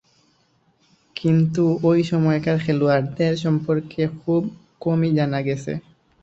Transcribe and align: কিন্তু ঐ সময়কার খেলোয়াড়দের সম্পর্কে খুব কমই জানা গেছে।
কিন্তু 1.15 1.61
ঐ 1.83 2.09
সময়কার 2.09 2.57
খেলোয়াড়দের 2.63 3.33
সম্পর্কে 3.37 4.01
খুব 4.19 4.41
কমই 4.81 5.11
জানা 5.17 5.39
গেছে। 5.47 5.71